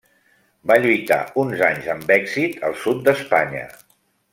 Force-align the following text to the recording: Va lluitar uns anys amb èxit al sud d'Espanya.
Va 0.71 0.77
lluitar 0.85 1.19
uns 1.43 1.61
anys 1.69 1.91
amb 1.97 2.15
èxit 2.19 2.59
al 2.71 2.77
sud 2.87 3.05
d'Espanya. 3.11 3.67